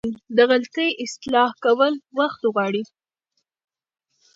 د 0.35 0.37
غلطي 0.49 0.87
اصلاح 1.05 1.51
کول 1.63 1.93
وخت 2.17 2.41
غواړي. 2.53 2.83